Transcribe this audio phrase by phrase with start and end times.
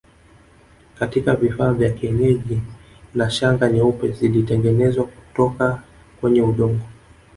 [0.99, 2.61] Katika vifaa vya kienyeji
[3.15, 5.83] na Shanga nyeupe zilitengenezwa kutoka
[6.21, 6.85] kwenye udongo